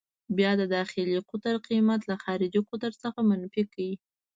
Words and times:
بیا 0.37 0.51
د 0.61 0.63
داخلي 0.75 1.15
قطر 1.29 1.55
قېمت 1.67 2.01
له 2.09 2.15
خارجي 2.23 2.61
قطر 2.69 2.91
څخه 3.03 3.19
منفي 3.29 3.63
کړئ. 3.73 3.91